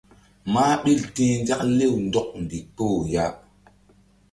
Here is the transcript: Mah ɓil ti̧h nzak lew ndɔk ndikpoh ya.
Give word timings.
Mah 0.53 0.73
ɓil 0.83 1.01
ti̧h 1.15 1.33
nzak 1.41 1.61
lew 1.77 1.93
ndɔk 2.05 2.29
ndikpoh 2.43 2.97
ya. 3.13 3.25